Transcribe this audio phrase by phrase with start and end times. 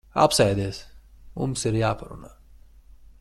[0.21, 0.79] Apsēdies.
[1.41, 2.33] Mums ir jāparunā.